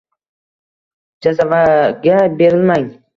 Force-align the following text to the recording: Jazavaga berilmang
Jazavaga 1.25 2.17
berilmang 2.41 2.85